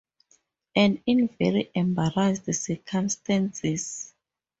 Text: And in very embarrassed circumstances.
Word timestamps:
And 0.75 0.99
in 1.05 1.27
very 1.37 1.69
embarrassed 1.75 2.51
circumstances. 2.55 4.15